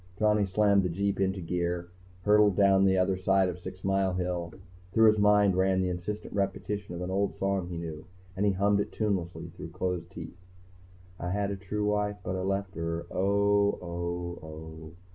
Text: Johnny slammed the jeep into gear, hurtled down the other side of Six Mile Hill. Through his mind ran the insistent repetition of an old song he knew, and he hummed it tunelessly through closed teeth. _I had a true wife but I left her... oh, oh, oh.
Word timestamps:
Johnny 0.17 0.47
slammed 0.47 0.81
the 0.81 0.89
jeep 0.89 1.19
into 1.19 1.41
gear, 1.41 1.89
hurtled 2.23 2.55
down 2.55 2.85
the 2.85 2.97
other 2.97 3.15
side 3.15 3.47
of 3.47 3.59
Six 3.59 3.83
Mile 3.83 4.13
Hill. 4.13 4.51
Through 4.93 5.05
his 5.09 5.19
mind 5.19 5.55
ran 5.55 5.79
the 5.79 5.89
insistent 5.91 6.33
repetition 6.33 6.95
of 6.95 7.01
an 7.03 7.11
old 7.11 7.35
song 7.37 7.67
he 7.67 7.77
knew, 7.77 8.05
and 8.35 8.43
he 8.43 8.53
hummed 8.53 8.79
it 8.79 8.91
tunelessly 8.91 9.49
through 9.49 9.69
closed 9.69 10.09
teeth. 10.09 10.39
_I 11.19 11.31
had 11.31 11.51
a 11.51 11.55
true 11.55 11.85
wife 11.85 12.17
but 12.23 12.35
I 12.35 12.41
left 12.41 12.73
her... 12.73 13.05
oh, 13.11 13.77
oh, 13.79 14.39
oh. 14.41 14.91